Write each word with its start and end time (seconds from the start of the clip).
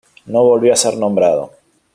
No 0.35 0.41
volvió 0.43 0.73
a 0.73 0.75
ser 0.75 0.97
nombrado. 0.97 1.51